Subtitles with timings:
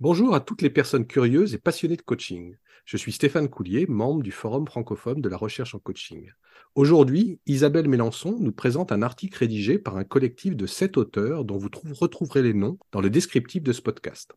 [0.00, 2.56] Bonjour à toutes les personnes curieuses et passionnées de coaching.
[2.84, 6.32] Je suis Stéphane Coulier, membre du Forum francophone de la recherche en coaching.
[6.74, 11.58] Aujourd'hui, Isabelle Mélençon nous présente un article rédigé par un collectif de sept auteurs dont
[11.58, 14.32] vous retrouverez les noms dans le descriptif de ce podcast.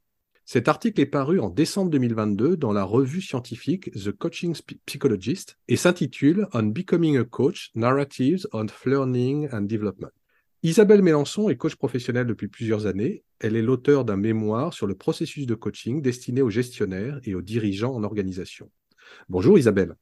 [0.45, 4.55] Cet article est paru en décembre 2022 dans la revue scientifique The Coaching
[4.85, 10.11] Psychologist et s'intitule On Becoming a Coach, Narratives on Learning and Development.
[10.63, 13.23] Isabelle Mélençon est coach professionnelle depuis plusieurs années.
[13.39, 17.43] Elle est l'auteur d'un mémoire sur le processus de coaching destiné aux gestionnaires et aux
[17.43, 18.71] dirigeants en organisation.
[19.29, 19.95] Bonjour Isabelle.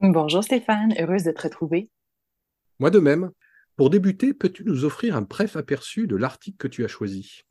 [0.00, 1.90] Bonjour Stéphane, heureuse de te retrouver.
[2.78, 3.30] Moi de même.
[3.76, 7.42] Pour débuter, peux-tu nous offrir un bref aperçu de l'article que tu as choisi?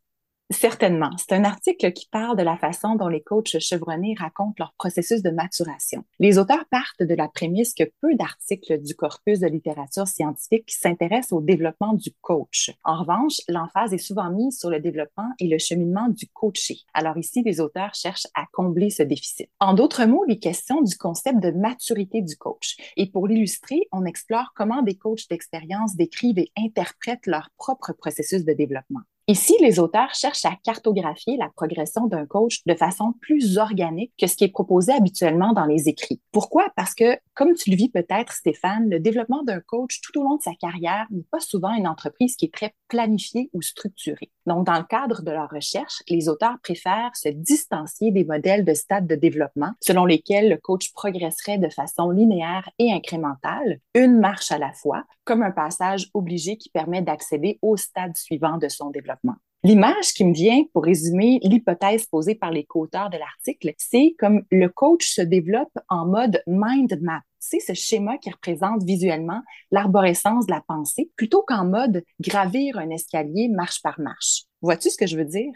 [0.51, 1.09] Certainement.
[1.17, 5.23] C'est un article qui parle de la façon dont les coachs chevronnés racontent leur processus
[5.23, 6.03] de maturation.
[6.19, 11.31] Les auteurs partent de la prémisse que peu d'articles du corpus de littérature scientifique s'intéressent
[11.31, 12.69] au développement du coach.
[12.83, 16.77] En revanche, l'emphase est souvent mise sur le développement et le cheminement du coaché.
[16.93, 19.49] Alors ici, les auteurs cherchent à combler ce déficit.
[19.59, 22.75] En d'autres mots, les questions du concept de maturité du coach.
[22.97, 28.45] Et pour l'illustrer, on explore comment des coachs d'expérience décrivent et interprètent leur propre processus
[28.45, 29.01] de développement.
[29.27, 34.27] Ici, les auteurs cherchent à cartographier la progression d'un coach de façon plus organique que
[34.27, 36.21] ce qui est proposé habituellement dans les écrits?
[36.31, 36.67] Pourquoi?
[36.75, 40.37] Parce que, comme tu le vis peut-être, Stéphane, le développement d'un coach tout au long
[40.37, 44.31] de sa carrière n'est pas souvent une entreprise qui est très planifiée ou structurée.
[44.45, 48.73] Donc, dans le cadre de leur recherche, les auteurs préfèrent se distancier des modèles de
[48.73, 54.51] stade de développement selon lesquels le coach progresserait de façon linéaire et incrémentale, une marche
[54.51, 58.91] à la fois, comme un passage obligé qui permet d'accéder au stade suivant de son
[58.91, 59.35] développement.
[59.65, 64.43] L'image qui me vient pour résumer l'hypothèse posée par les co-auteurs de l'article, c'est comme
[64.51, 67.23] le coach se développe en mode mind map.
[67.39, 72.91] C'est ce schéma qui représente visuellement l'arborescence de la pensée plutôt qu'en mode gravir un
[72.91, 74.43] escalier marche par marche.
[74.61, 75.51] Vois-tu ce que je veux dire?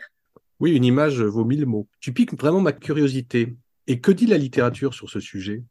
[0.59, 1.87] Oui, une image vaut mille mots.
[1.99, 3.57] Tu piques vraiment ma curiosité.
[3.85, 5.61] Et que dit la littérature sur ce sujet?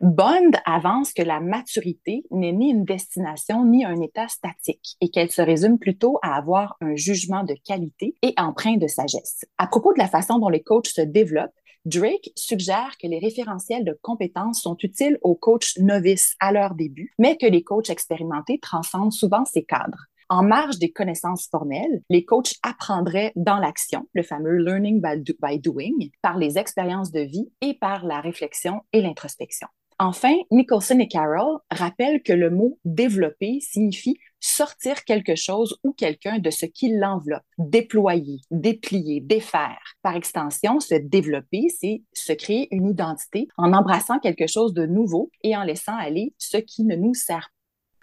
[0.00, 5.32] Bond avance que la maturité n'est ni une destination ni un état statique et qu'elle
[5.32, 9.44] se résume plutôt à avoir un jugement de qualité et empreint de sagesse.
[9.58, 11.50] À propos de la façon dont les coachs se développent,
[11.84, 17.12] Drake suggère que les référentiels de compétences sont utiles aux coachs novices à leur début,
[17.18, 20.06] mais que les coachs expérimentés transcendent souvent ces cadres.
[20.28, 26.10] En marge des connaissances formelles, les coachs apprendraient dans l'action, le fameux learning by, doing,
[26.22, 29.66] par les expériences de vie et par la réflexion et l'introspection.
[30.00, 36.38] Enfin, Nicholson et Carroll rappellent que le mot développer signifie sortir quelque chose ou quelqu'un
[36.38, 39.80] de ce qui l'enveloppe, déployer, déplier, défaire.
[40.02, 45.32] Par extension, se développer, c'est se créer une identité en embrassant quelque chose de nouveau
[45.42, 47.50] et en laissant aller ce qui ne nous sert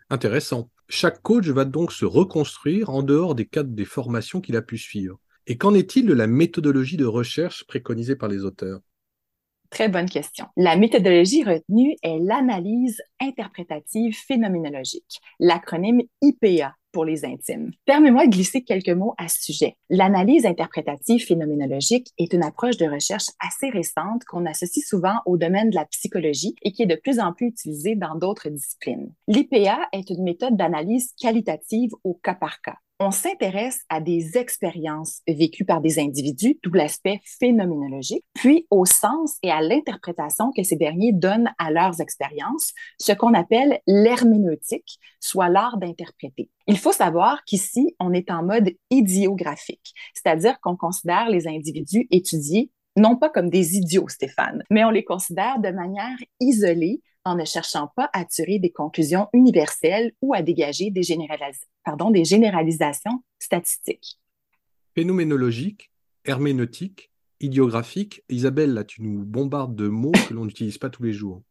[0.09, 0.15] pas.
[0.15, 0.69] Intéressant.
[0.89, 4.77] Chaque coach va donc se reconstruire en dehors des cadres des formations qu'il a pu
[4.77, 5.17] suivre.
[5.47, 8.81] Et qu'en est-il de la méthodologie de recherche préconisée par les auteurs?
[9.69, 10.45] Très bonne question.
[10.57, 17.71] La méthodologie retenue est l'analyse interprétative phénoménologique, l'acronyme IPA pour les intimes.
[17.85, 19.75] Permets-moi de glisser quelques mots à ce sujet.
[19.89, 25.71] L'analyse interprétative phénoménologique est une approche de recherche assez récente qu'on associe souvent au domaine
[25.71, 29.13] de la psychologie et qui est de plus en plus utilisée dans d'autres disciplines.
[29.27, 35.21] L'IPA est une méthode d'analyse qualitative au cas par cas on s'intéresse à des expériences
[35.27, 40.77] vécues par des individus, d'où l'aspect phénoménologique, puis au sens et à l'interprétation que ces
[40.77, 46.49] derniers donnent à leurs expériences, ce qu'on appelle l'herméneutique, soit l'art d'interpréter.
[46.67, 52.71] Il faut savoir qu'ici, on est en mode idiographique, c'est-à-dire qu'on considère les individus étudiés
[52.97, 57.43] non pas comme des idiots, Stéphane, mais on les considère de manière isolée en ne
[57.43, 61.01] cherchant pas à tirer des conclusions universelles ou à dégager des,
[61.83, 64.19] pardon, des généralisations statistiques.
[64.93, 65.91] Phénoménologique,
[66.23, 71.13] herméneutique, idiographique, Isabelle, là, tu nous bombardes de mots que l'on n'utilise pas tous les
[71.13, 71.41] jours.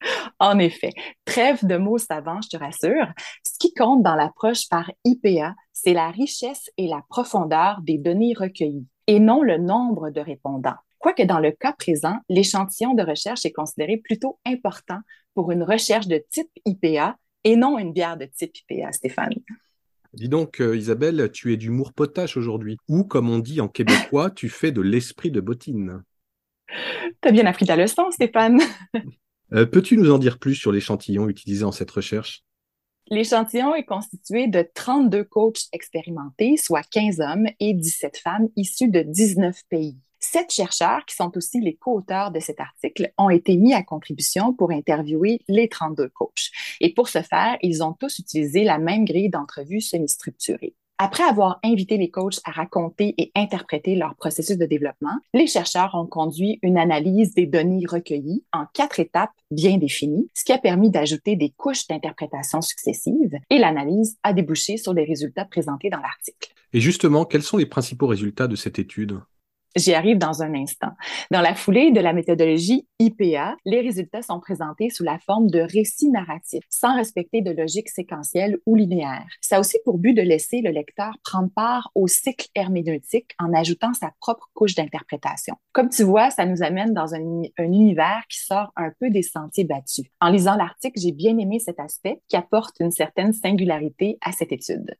[0.40, 0.92] En effet,
[1.24, 3.08] trêve de mots savants, je te rassure.
[3.44, 8.34] Ce qui compte dans l'approche par IPA, c'est la richesse et la profondeur des données
[8.38, 10.78] recueillies et non le nombre de répondants.
[10.98, 14.98] Quoique dans le cas présent, l'échantillon de recherche est considéré plutôt important
[15.34, 19.34] pour une recherche de type IPA et non une bière de type IPA, Stéphane.
[20.14, 22.78] Dis donc, euh, Isabelle, tu es d'humour potache aujourd'hui.
[22.88, 26.02] Ou, comme on dit en québécois, tu fais de l'esprit de bottine.
[27.20, 28.60] T'as bien appris ta leçon, Stéphane.
[29.54, 32.44] Euh, peux-tu nous en dire plus sur l'échantillon utilisé en cette recherche?
[33.08, 39.00] L'échantillon est constitué de 32 coachs expérimentés, soit 15 hommes et 17 femmes issus de
[39.00, 39.96] 19 pays.
[40.20, 44.52] Sept chercheurs, qui sont aussi les co-auteurs de cet article, ont été mis à contribution
[44.52, 46.50] pour interviewer les 32 coachs.
[46.80, 50.74] Et pour ce faire, ils ont tous utilisé la même grille d'entrevue semi-structurée.
[51.00, 55.94] Après avoir invité les coachs à raconter et interpréter leur processus de développement, les chercheurs
[55.94, 60.58] ont conduit une analyse des données recueillies en quatre étapes bien définies, ce qui a
[60.58, 66.00] permis d'ajouter des couches d'interprétation successives et l'analyse a débouché sur les résultats présentés dans
[66.00, 66.52] l'article.
[66.72, 69.20] Et justement, quels sont les principaux résultats de cette étude?
[69.76, 70.90] J'y arrive dans un instant.
[71.30, 75.60] Dans la foulée de la méthodologie IPA, les résultats sont présentés sous la forme de
[75.60, 79.26] récits narratifs, sans respecter de logique séquentielle ou linéaire.
[79.40, 83.52] Ça a aussi pour but de laisser le lecteur prendre part au cycle herméneutique en
[83.52, 85.54] ajoutant sa propre couche d'interprétation.
[85.72, 89.22] Comme tu vois, ça nous amène dans un, un univers qui sort un peu des
[89.22, 90.06] sentiers battus.
[90.20, 94.50] En lisant l'article, j'ai bien aimé cet aspect qui apporte une certaine singularité à cette
[94.50, 94.96] étude.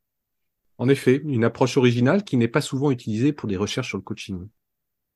[0.77, 4.03] En effet, une approche originale qui n'est pas souvent utilisée pour des recherches sur le
[4.03, 4.47] coaching.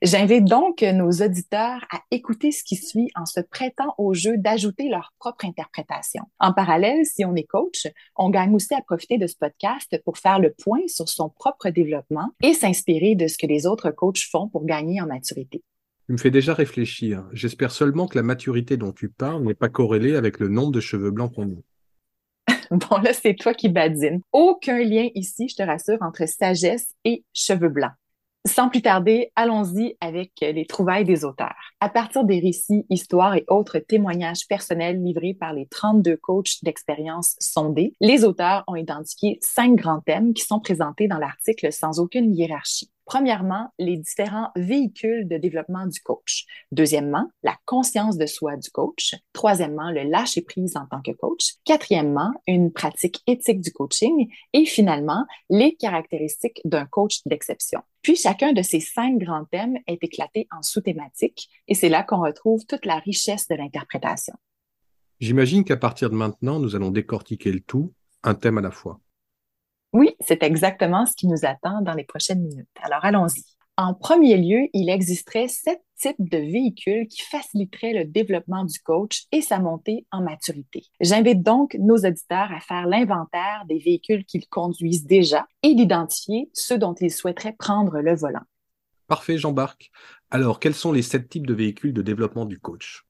[0.04, 4.88] J'invite donc nos auditeurs à écouter ce qui suit en se prêtant au jeu d'ajouter
[4.88, 6.24] leur propre interprétation.
[6.40, 10.18] En parallèle, si on est coach, on gagne aussi à profiter de ce podcast pour
[10.18, 14.28] faire le point sur son propre développement et s'inspirer de ce que les autres coachs
[14.28, 15.62] font pour gagner en maturité.
[16.06, 17.24] Tu me fais déjà réfléchir.
[17.32, 20.80] J'espère seulement que la maturité dont tu parles n'est pas corrélée avec le nombre de
[20.80, 22.56] cheveux blancs qu'on a.
[22.72, 24.20] bon, là, c'est toi qui badine.
[24.32, 27.92] Aucun lien ici, je te rassure, entre sagesse et cheveux blancs.
[28.44, 31.54] Sans plus tarder, allons-y avec les trouvailles des auteurs.
[31.78, 37.36] À partir des récits, histoires et autres témoignages personnels livrés par les 32 coachs d'expérience
[37.38, 42.34] sondés, les auteurs ont identifié cinq grands thèmes qui sont présentés dans l'article sans aucune
[42.34, 42.90] hiérarchie.
[43.04, 46.46] Premièrement, les différents véhicules de développement du coach.
[46.70, 49.14] Deuxièmement, la conscience de soi du coach.
[49.32, 51.54] Troisièmement, le lâcher-prise en tant que coach.
[51.64, 54.30] Quatrièmement, une pratique éthique du coaching.
[54.52, 57.80] Et finalement, les caractéristiques d'un coach d'exception.
[58.02, 62.20] Puis chacun de ces cinq grands thèmes est éclaté en sous-thématiques et c'est là qu'on
[62.20, 64.34] retrouve toute la richesse de l'interprétation.
[65.20, 67.94] J'imagine qu'à partir de maintenant, nous allons décortiquer le tout,
[68.24, 69.00] un thème à la fois.
[69.92, 72.68] Oui, c'est exactement ce qui nous attend dans les prochaines minutes.
[72.82, 73.44] Alors allons-y.
[73.78, 79.24] En premier lieu, il existerait sept types de véhicules qui faciliteraient le développement du coach
[79.32, 80.84] et sa montée en maturité.
[81.00, 86.78] J'invite donc nos auditeurs à faire l'inventaire des véhicules qu'ils conduisent déjà et d'identifier ceux
[86.78, 88.44] dont ils souhaiteraient prendre le volant.
[89.08, 89.90] Parfait, j'embarque.
[90.30, 93.04] Alors, quels sont les sept types de véhicules de développement du coach?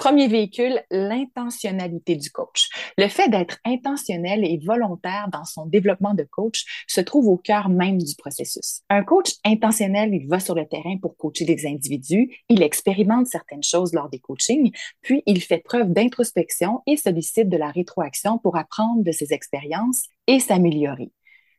[0.00, 2.70] Premier véhicule, l'intentionnalité du coach.
[2.96, 7.68] Le fait d'être intentionnel et volontaire dans son développement de coach se trouve au cœur
[7.68, 8.80] même du processus.
[8.88, 13.62] Un coach intentionnel, il va sur le terrain pour coacher des individus, il expérimente certaines
[13.62, 18.56] choses lors des coachings, puis il fait preuve d'introspection et sollicite de la rétroaction pour
[18.56, 21.12] apprendre de ses expériences et s'améliorer.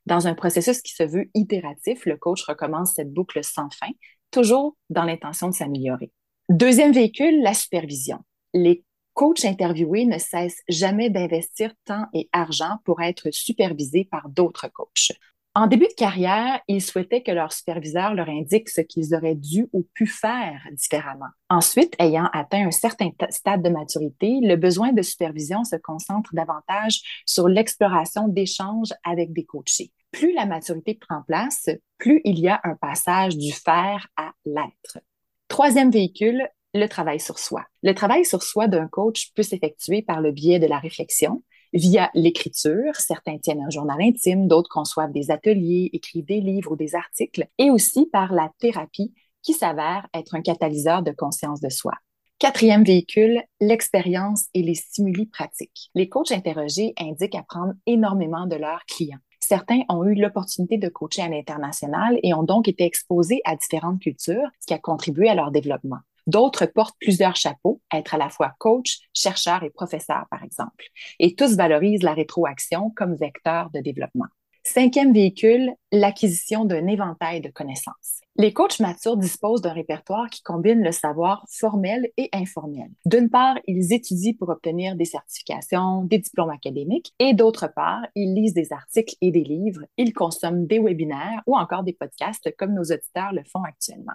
[0.08, 3.92] Dans un processus qui se veut itératif, le coach recommence cette boucle sans fin,
[4.32, 6.12] toujours dans l'intention de s'améliorer.
[6.50, 8.18] Deuxième véhicule, la supervision
[8.54, 8.84] les
[9.14, 15.12] coachs interviewés ne cessent jamais d'investir temps et argent pour être supervisés par d'autres coachs.
[15.54, 19.68] En début de carrière, ils souhaitaient que leur superviseur leur indique ce qu'ils auraient dû
[19.74, 21.28] ou pu faire différemment.
[21.50, 27.02] Ensuite, ayant atteint un certain stade de maturité, le besoin de supervision se concentre davantage
[27.26, 29.92] sur l'exploration d'échanges avec des coachés.
[30.12, 31.68] Plus la maturité prend place,
[31.98, 35.00] plus il y a un passage du faire à l'être.
[35.50, 37.66] Troisième véhicule, le travail sur soi.
[37.84, 42.10] Le travail sur soi d'un coach peut s'effectuer par le biais de la réflexion, via
[42.14, 42.96] l'écriture.
[42.96, 47.48] Certains tiennent un journal intime, d'autres conçoivent des ateliers, écrivent des livres ou des articles,
[47.58, 51.94] et aussi par la thérapie qui s'avère être un catalyseur de conscience de soi.
[52.40, 55.92] Quatrième véhicule, l'expérience et les stimuli pratiques.
[55.94, 59.20] Les coachs interrogés indiquent apprendre énormément de leurs clients.
[59.40, 64.00] Certains ont eu l'opportunité de coacher à l'international et ont donc été exposés à différentes
[64.00, 66.00] cultures, ce qui a contribué à leur développement.
[66.32, 70.86] D'autres portent plusieurs chapeaux, être à la fois coach, chercheur et professeur, par exemple.
[71.20, 74.28] Et tous valorisent la rétroaction comme vecteur de développement.
[74.64, 78.22] Cinquième véhicule, l'acquisition d'un éventail de connaissances.
[78.38, 82.90] Les coachs matures disposent d'un répertoire qui combine le savoir formel et informel.
[83.06, 88.34] D'une part, ils étudient pour obtenir des certifications, des diplômes académiques, et d'autre part, ils
[88.34, 92.74] lisent des articles et des livres, ils consomment des webinaires ou encore des podcasts comme
[92.74, 94.14] nos auditeurs le font actuellement.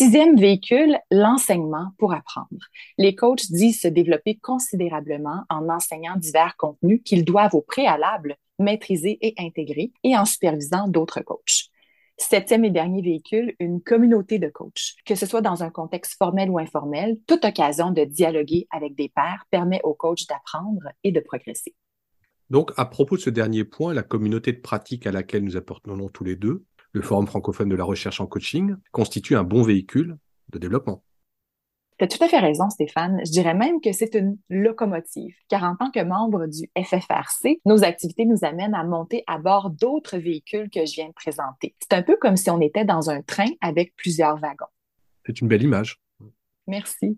[0.00, 2.68] Sixième véhicule, l'enseignement pour apprendre.
[2.98, 9.18] Les coachs disent se développer considérablement en enseignant divers contenus qu'ils doivent au préalable maîtriser
[9.20, 11.70] et intégrer et en supervisant d'autres coachs.
[12.16, 14.94] Septième et dernier véhicule, une communauté de coachs.
[15.04, 19.08] Que ce soit dans un contexte formel ou informel, toute occasion de dialoguer avec des
[19.08, 21.74] pairs permet aux coachs d'apprendre et de progresser.
[22.50, 26.08] Donc, à propos de ce dernier point, la communauté de pratique à laquelle nous apportons
[26.08, 30.16] tous les deux, le Forum francophone de la recherche en coaching constitue un bon véhicule
[30.50, 31.02] de développement.
[31.98, 33.20] Tu as tout à fait raison, Stéphane.
[33.26, 37.82] Je dirais même que c'est une locomotive, car en tant que membre du FFRC, nos
[37.82, 41.74] activités nous amènent à monter à bord d'autres véhicules que je viens de présenter.
[41.80, 44.66] C'est un peu comme si on était dans un train avec plusieurs wagons.
[45.26, 46.00] C'est une belle image.
[46.68, 47.16] Merci.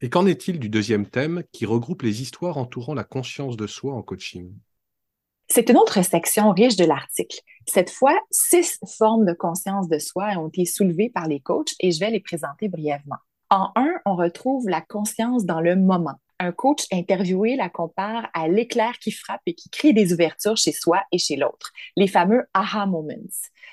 [0.00, 3.94] Et qu'en est-il du deuxième thème qui regroupe les histoires entourant la conscience de soi
[3.94, 4.52] en coaching?
[5.48, 7.40] C'est une autre section riche de l'article.
[7.66, 11.92] Cette fois, six formes de conscience de soi ont été soulevées par les coachs et
[11.92, 13.16] je vais les présenter brièvement.
[13.50, 16.18] En un, on retrouve la conscience dans le moment.
[16.38, 20.72] Un coach interviewé la compare à l'éclair qui frappe et qui crée des ouvertures chez
[20.72, 23.14] soi et chez l'autre, les fameux aha moments.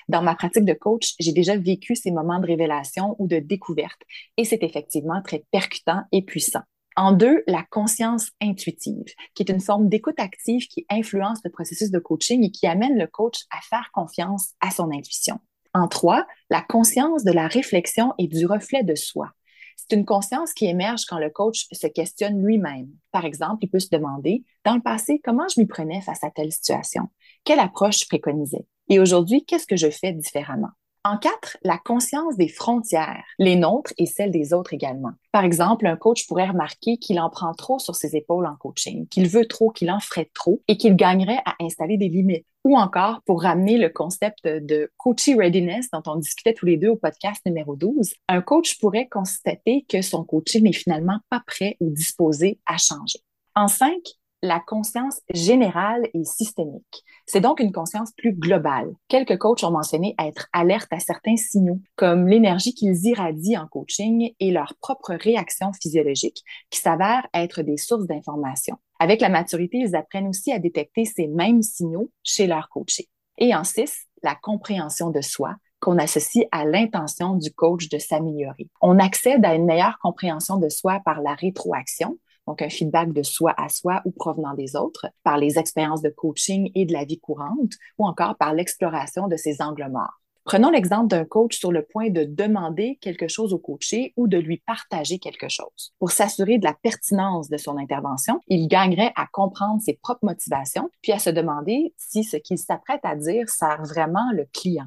[0.08, 4.00] Dans ma pratique de coach, j'ai déjà vécu ces moments de révélation ou de découverte
[4.36, 6.62] et c'est effectivement très percutant et puissant.
[6.96, 11.90] En deux, la conscience intuitive, qui est une forme d'écoute active qui influence le processus
[11.90, 15.40] de coaching et qui amène le coach à faire confiance à son intuition.
[15.72, 19.30] En trois, la conscience de la réflexion et du reflet de soi.
[19.76, 22.88] C'est une conscience qui émerge quand le coach se questionne lui-même.
[23.10, 26.30] Par exemple, il peut se demander, dans le passé, comment je m'y prenais face à
[26.30, 27.08] telle situation?
[27.42, 28.66] Quelle approche je préconisais?
[28.88, 30.70] Et aujourd'hui, qu'est-ce que je fais différemment?
[31.06, 35.10] En quatre, la conscience des frontières, les nôtres et celles des autres également.
[35.32, 39.06] Par exemple, un coach pourrait remarquer qu'il en prend trop sur ses épaules en coaching,
[39.08, 42.46] qu'il veut trop, qu'il en ferait trop et qu'il gagnerait à installer des limites.
[42.64, 46.88] Ou encore, pour ramener le concept de coaching readiness dont on discutait tous les deux
[46.88, 51.76] au podcast numéro 12, un coach pourrait constater que son coaching n'est finalement pas prêt
[51.80, 53.18] ou disposé à changer.
[53.54, 54.00] En cinq,
[54.44, 57.02] la conscience générale et systémique.
[57.26, 58.92] C'est donc une conscience plus globale.
[59.08, 64.34] Quelques coachs ont mentionné être alertes à certains signaux, comme l'énergie qu'ils irradient en coaching
[64.38, 68.76] et leurs propres réactions physiologiques, qui s'avèrent être des sources d'information.
[68.98, 73.08] Avec la maturité, ils apprennent aussi à détecter ces mêmes signaux chez leurs coachés.
[73.38, 78.68] Et en six, la compréhension de soi, qu'on associe à l'intention du coach de s'améliorer.
[78.80, 83.22] On accède à une meilleure compréhension de soi par la rétroaction, donc un feedback de
[83.22, 87.04] soi à soi ou provenant des autres, par les expériences de coaching et de la
[87.04, 90.20] vie courante, ou encore par l'exploration de ses angles morts.
[90.44, 94.36] Prenons l'exemple d'un coach sur le point de demander quelque chose au coaché ou de
[94.36, 95.94] lui partager quelque chose.
[95.98, 100.90] Pour s'assurer de la pertinence de son intervention, il gagnerait à comprendre ses propres motivations,
[101.00, 104.84] puis à se demander si ce qu'il s'apprête à dire sert vraiment le client.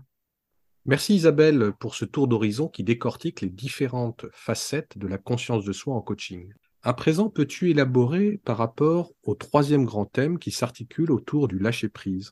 [0.85, 5.73] Merci Isabelle pour ce tour d'horizon qui décortique les différentes facettes de la conscience de
[5.73, 6.53] soi en coaching.
[6.88, 12.32] À présent, peux-tu élaborer par rapport au troisième grand thème qui s'articule autour du lâcher-prise?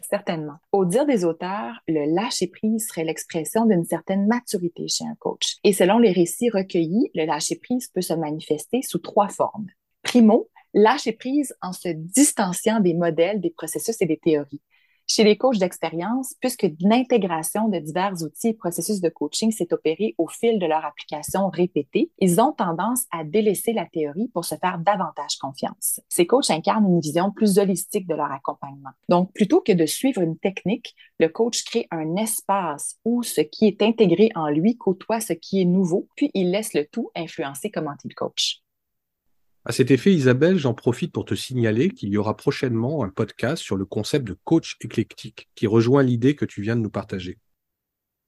[0.00, 0.58] Certainement.
[0.70, 5.56] Au dire des auteurs, le lâcher-prise serait l'expression d'une certaine maturité chez un coach.
[5.64, 9.68] Et selon les récits recueillis, le lâcher-prise peut se manifester sous trois formes.
[10.02, 14.60] Primo, lâcher-prise en se distanciant des modèles, des processus et des théories.
[15.12, 20.14] Chez les coachs d'expérience, puisque l'intégration de divers outils et processus de coaching s'est opérée
[20.18, 24.54] au fil de leur application répétée, ils ont tendance à délaisser la théorie pour se
[24.54, 25.98] faire davantage confiance.
[26.08, 28.90] Ces coachs incarnent une vision plus holistique de leur accompagnement.
[29.08, 33.66] Donc, plutôt que de suivre une technique, le coach crée un espace où ce qui
[33.66, 37.72] est intégré en lui côtoie ce qui est nouveau, puis il laisse le tout influencer
[37.72, 38.62] comment il coach.
[39.66, 43.62] À cet effet, Isabelle, j'en profite pour te signaler qu'il y aura prochainement un podcast
[43.62, 47.38] sur le concept de coach éclectique qui rejoint l'idée que tu viens de nous partager.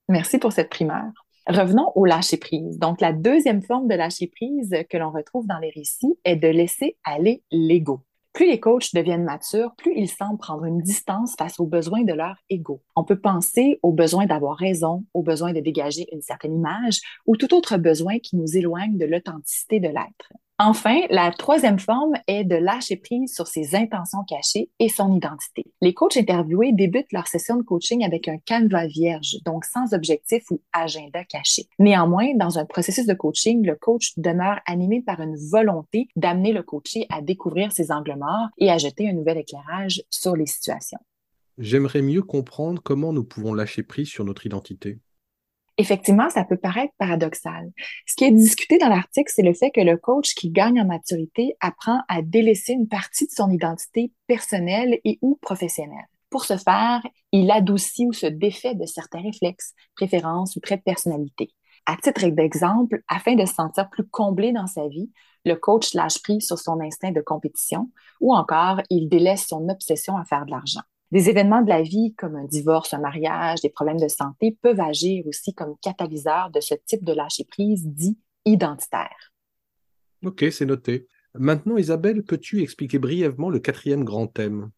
[0.08, 1.10] Merci pour cette primeur.
[1.46, 2.78] Revenons au lâcher-prise.
[2.78, 6.98] Donc, la deuxième forme de lâcher-prise que l'on retrouve dans les récits est de laisser
[7.02, 8.04] aller l'ego.
[8.34, 12.12] Plus les coachs deviennent matures, plus ils semblent prendre une distance face aux besoins de
[12.12, 12.82] leur ego.
[12.94, 17.36] On peut penser au besoin d'avoir raison, au besoin de dégager une certaine image ou
[17.36, 20.32] tout autre besoin qui nous éloigne de l'authenticité de l'être.
[20.64, 25.64] Enfin, la troisième forme est de lâcher prise sur ses intentions cachées et son identité.
[25.80, 30.44] Les coachs interviewés débutent leur session de coaching avec un canevas vierge, donc sans objectif
[30.52, 31.64] ou agenda caché.
[31.80, 36.62] Néanmoins, dans un processus de coaching, le coach demeure animé par une volonté d'amener le
[36.62, 41.00] coaché à découvrir ses angles morts et à jeter un nouvel éclairage sur les situations.
[41.58, 45.00] J'aimerais mieux comprendre comment nous pouvons lâcher prise sur notre identité
[45.78, 47.70] effectivement, ça peut paraître paradoxal.
[48.06, 50.86] Ce qui est discuté dans l'article, c'est le fait que le coach qui gagne en
[50.86, 56.06] maturité apprend à délaisser une partie de son identité personnelle et ou professionnelle.
[56.30, 60.84] Pour ce faire, il adoucit ou se défait de certains réflexes, préférences ou traits de
[60.84, 61.50] personnalité.
[61.84, 65.10] À titre d'exemple, afin de se sentir plus comblé dans sa vie,
[65.44, 70.16] le coach lâche prise sur son instinct de compétition ou encore il délaisse son obsession
[70.16, 70.82] à faire de l'argent.
[71.12, 74.80] Des événements de la vie comme un divorce, un mariage, des problèmes de santé peuvent
[74.80, 79.34] agir aussi comme catalyseurs de ce type de lâcher-prise dit identitaire.
[80.24, 81.06] OK, c'est noté.
[81.34, 84.70] Maintenant, Isabelle, peux-tu expliquer brièvement le quatrième grand thème?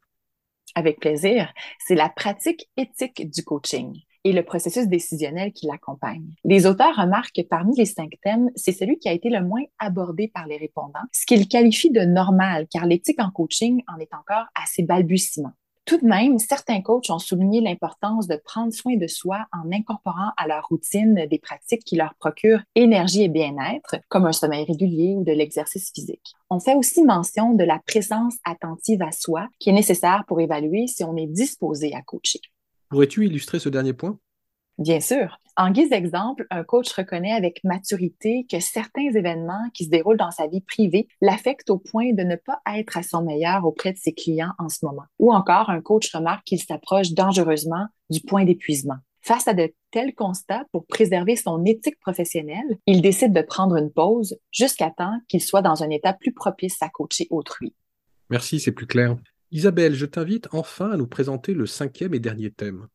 [0.74, 1.52] Avec plaisir.
[1.78, 3.96] C'est la pratique éthique du coaching.
[4.24, 6.34] et le processus décisionnel qui l'accompagne.
[6.44, 9.64] Les auteurs remarquent que parmi les cinq thèmes, c'est celui qui a été le moins
[9.78, 14.14] abordé par les répondants, ce qu'ils qualifient de normal, car l'éthique en coaching en est
[14.14, 15.52] encore assez balbutiement.
[15.86, 20.30] Tout de même, certains coachs ont souligné l'importance de prendre soin de soi en incorporant
[20.38, 25.14] à leur routine des pratiques qui leur procurent énergie et bien-être, comme un sommeil régulier
[25.14, 26.32] ou de l'exercice physique.
[26.48, 30.86] On fait aussi mention de la présence attentive à soi qui est nécessaire pour évaluer
[30.86, 32.40] si on est disposé à coacher.
[32.88, 34.18] Pourrais-tu illustrer ce dernier point?
[34.78, 35.38] Bien sûr.
[35.57, 40.33] En guise d'exemple, un coach reconnaît avec maturité que certains événements qui se déroulent dans
[40.33, 43.99] sa vie privée l'affectent au point de ne pas être à son meilleur auprès de
[43.99, 45.04] ses clients en ce moment.
[45.21, 48.97] Ou encore, un coach remarque qu'il s'approche dangereusement du point d'épuisement.
[49.21, 53.93] Face à de tels constats, pour préserver son éthique professionnelle, il décide de prendre une
[53.93, 57.75] pause jusqu'à temps qu'il soit dans un état plus propice à coacher autrui.
[58.28, 59.16] Merci, c'est plus clair.
[59.52, 62.88] Isabelle, je t'invite enfin à nous présenter le cinquième et dernier thème.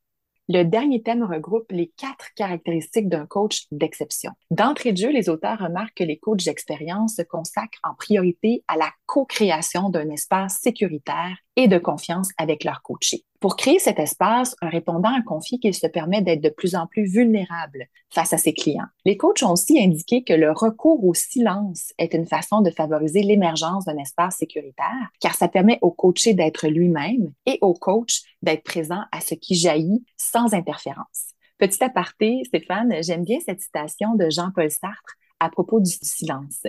[0.51, 4.31] Le dernier thème regroupe les quatre caractéristiques d'un coach d'exception.
[4.49, 8.75] D'entrée de jeu, les auteurs remarquent que les coachs d'expérience se consacrent en priorité à
[8.75, 13.25] la co-création d'un espace sécuritaire et de confiance avec leur coaché.
[13.41, 16.87] Pour créer cet espace, un répondant a confié qu'il se permet d'être de plus en
[16.87, 18.87] plus vulnérable face à ses clients.
[19.03, 23.23] Les coachs ont aussi indiqué que le recours au silence est une façon de favoriser
[23.23, 28.63] l'émergence d'un espace sécuritaire, car ça permet au coaché d'être lui-même et au coach d'être
[28.63, 31.33] présent à ce qui jaillit sans interférence.
[31.57, 36.63] Petit aparté, Stéphane, j'aime bien cette citation de Jean-Paul Sartre à propos du silence.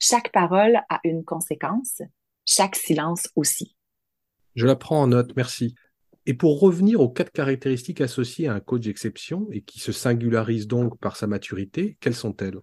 [0.00, 2.02] Chaque parole a une conséquence,
[2.44, 3.76] chaque silence aussi.
[4.54, 5.74] Je la prends en note, merci.
[6.26, 10.68] Et pour revenir aux quatre caractéristiques associées à un coach d'exception et qui se singularisent
[10.68, 12.58] donc par sa maturité, quelles sont-elles?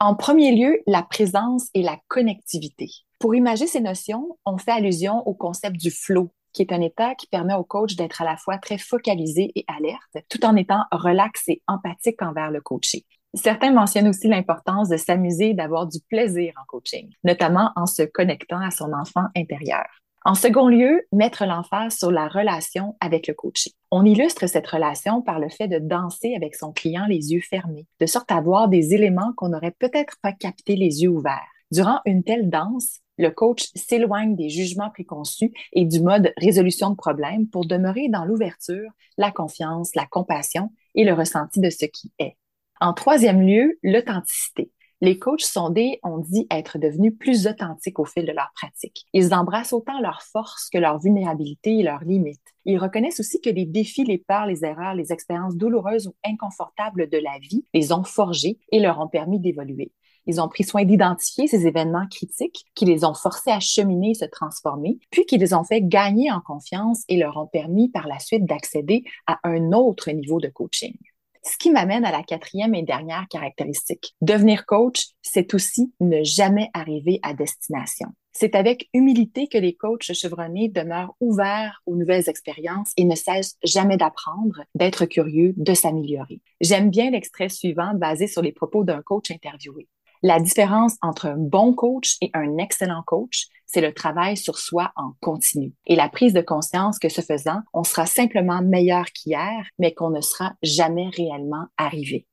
[0.00, 2.88] En premier lieu, la présence et la connectivité.
[3.18, 7.14] Pour imager ces notions, on fait allusion au concept du flow, qui est un état
[7.14, 10.84] qui permet au coach d'être à la fois très focalisé et alerte, tout en étant
[10.90, 13.04] relax et empathique envers le coaché.
[13.34, 18.02] Certains mentionnent aussi l'importance de s'amuser et d'avoir du plaisir en coaching, notamment en se
[18.02, 19.84] connectant à son enfant intérieur.
[20.22, 23.72] En second lieu, mettre l'emphase sur la relation avec le coaché.
[23.90, 27.86] On illustre cette relation par le fait de danser avec son client les yeux fermés,
[28.00, 31.48] de sorte à voir des éléments qu'on n'aurait peut-être pas captés les yeux ouverts.
[31.72, 36.96] Durant une telle danse, le coach s'éloigne des jugements préconçus et du mode résolution de
[36.96, 42.12] problèmes pour demeurer dans l'ouverture, la confiance, la compassion et le ressenti de ce qui
[42.18, 42.36] est.
[42.78, 44.70] En troisième lieu, l'authenticité.
[45.02, 49.06] Les coachs sondés ont dit être devenus plus authentiques au fil de leur pratique.
[49.14, 52.38] Ils embrassent autant leurs forces que leurs vulnérabilités et leurs limites.
[52.66, 57.08] Ils reconnaissent aussi que les défis, les peurs, les erreurs, les expériences douloureuses ou inconfortables
[57.08, 59.90] de la vie les ont forgés et leur ont permis d'évoluer.
[60.26, 64.14] Ils ont pris soin d'identifier ces événements critiques qui les ont forcés à cheminer et
[64.14, 68.06] se transformer, puis qui les ont fait gagner en confiance et leur ont permis par
[68.06, 70.94] la suite d'accéder à un autre niveau de coaching.
[71.42, 74.14] Ce qui m'amène à la quatrième et dernière caractéristique.
[74.20, 78.08] Devenir coach, c'est aussi ne jamais arriver à destination.
[78.32, 83.56] C'est avec humilité que les coachs chevronnés demeurent ouverts aux nouvelles expériences et ne cessent
[83.64, 86.40] jamais d'apprendre, d'être curieux, de s'améliorer.
[86.60, 89.88] J'aime bien l'extrait suivant basé sur les propos d'un coach interviewé.
[90.22, 94.92] La différence entre un bon coach et un excellent coach, c'est le travail sur soi
[94.94, 99.64] en continu et la prise de conscience que ce faisant, on sera simplement meilleur qu'hier,
[99.78, 102.26] mais qu'on ne sera jamais réellement arrivé.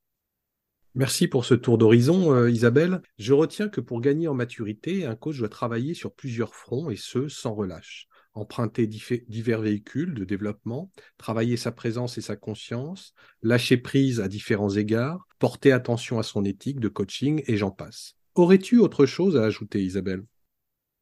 [0.95, 3.01] Merci pour ce tour d'horizon, euh, Isabelle.
[3.19, 6.97] Je retiens que pour gagner en maturité, un coach doit travailler sur plusieurs fronts et
[6.97, 13.77] ce, sans relâche emprunter divers véhicules de développement, travailler sa présence et sa conscience, lâcher
[13.77, 18.15] prise à différents égards, porter attention à son éthique de coaching et j'en passe.
[18.35, 20.23] Aurais-tu autre chose à ajouter, Isabelle?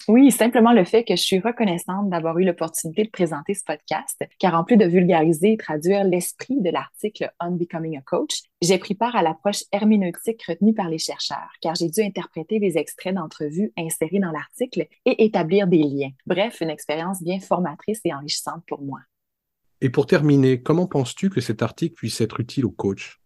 [0.07, 4.23] Oui, simplement le fait que je suis reconnaissante d'avoir eu l'opportunité de présenter ce podcast,
[4.39, 8.77] car en plus de vulgariser et traduire l'esprit de l'article On Becoming a Coach, j'ai
[8.77, 13.15] pris part à l'approche herméneutique retenue par les chercheurs, car j'ai dû interpréter des extraits
[13.15, 16.11] d'entrevues insérés dans l'article et établir des liens.
[16.25, 18.99] Bref, une expérience bien formatrice et enrichissante pour moi.
[19.81, 23.17] Et pour terminer, comment penses-tu que cet article puisse être utile aux coachs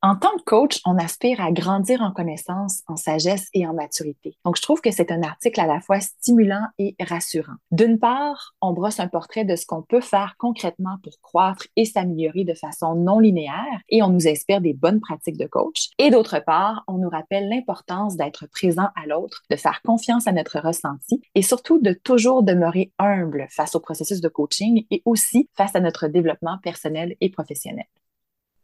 [0.00, 4.38] en tant que coach, on aspire à grandir en connaissance, en sagesse et en maturité.
[4.44, 7.56] Donc, je trouve que c'est un article à la fois stimulant et rassurant.
[7.72, 11.84] D'une part, on brosse un portrait de ce qu'on peut faire concrètement pour croître et
[11.84, 15.88] s'améliorer de façon non linéaire et on nous inspire des bonnes pratiques de coach.
[15.98, 20.32] Et d'autre part, on nous rappelle l'importance d'être présent à l'autre, de faire confiance à
[20.32, 25.48] notre ressenti et surtout de toujours demeurer humble face au processus de coaching et aussi
[25.56, 27.86] face à notre développement personnel et professionnel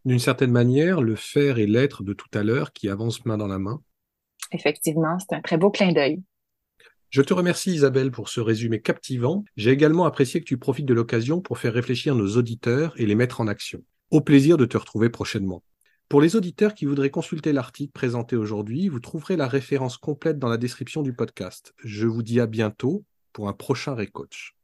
[0.04, 3.46] d'une certaine manière, le faire et l'être de tout à l'heure qui avancent main dans
[3.46, 3.82] la main.
[4.52, 6.22] Effectivement, c'est un très beau clin d'œil.
[7.10, 9.44] Je te remercie Isabelle pour ce résumé captivant.
[9.56, 13.14] J'ai également apprécié que tu profites de l'occasion pour faire réfléchir nos auditeurs et les
[13.14, 13.84] mettre en action.
[14.10, 15.62] Au plaisir de te retrouver prochainement.
[16.08, 20.48] Pour les auditeurs qui voudraient consulter l'article présenté aujourd'hui, vous trouverez la référence complète dans
[20.48, 21.72] la description du podcast.
[21.82, 24.54] Je vous dis à bientôt pour un prochain Recoach.